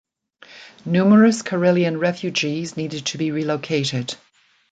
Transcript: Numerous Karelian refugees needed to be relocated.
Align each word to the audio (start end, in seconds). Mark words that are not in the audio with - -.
Numerous 0.83 1.43
Karelian 1.43 1.99
refugees 1.99 2.75
needed 2.75 3.05
to 3.05 3.19
be 3.19 3.29
relocated. 3.29 4.15